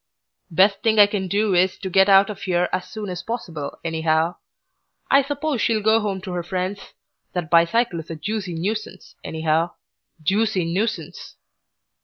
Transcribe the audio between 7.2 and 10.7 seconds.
That bicycle is a juicy nuisance, anyhow. Juicy